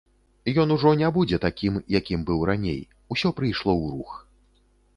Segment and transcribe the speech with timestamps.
[0.61, 2.81] Ён ужо не будзе такім, якім быў раней,
[3.17, 4.11] усё прыйшло ў рух.